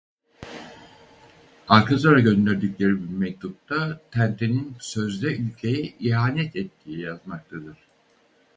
[1.67, 7.77] Alkazar'a gönderdikleri bir mektupta Tenten'in sözde ülkeye ihanet ettiği yazmaktadır.